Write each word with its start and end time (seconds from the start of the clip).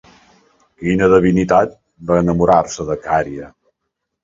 Quina 0.83 1.09
divinitat 1.11 1.77
va 2.13 2.19
enamorar-se 2.23 2.89
de 2.91 2.99
Cària? 3.07 3.55